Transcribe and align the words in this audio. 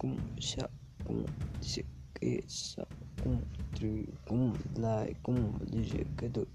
com 0.00 0.16
sha 0.40 0.62
chá, 0.62 0.70
um, 1.10 1.24
se, 1.60 1.84
que, 2.14 2.42
tri 2.48 2.86
um, 3.26 3.38
três, 3.74 4.06
um, 4.30 4.52
lá, 4.78 5.04
um, 5.28 5.52
que 6.16 6.28
do. 6.30 6.48